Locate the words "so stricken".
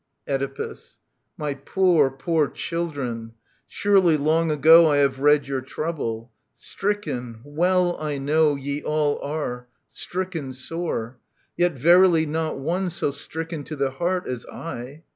12.89-13.63